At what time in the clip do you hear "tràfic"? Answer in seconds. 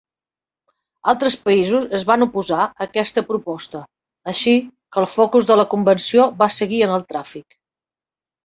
7.13-7.63